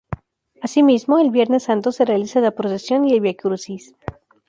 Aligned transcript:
Así 0.63 0.81
mismo 0.81 1.19
el 1.19 1.29
viernes 1.29 1.61
santo 1.65 1.91
se 1.91 2.05
realiza 2.05 2.39
la 2.39 2.49
procesión 2.55 3.05
y 3.05 3.13
el 3.13 3.21
viacrucis. 3.21 3.93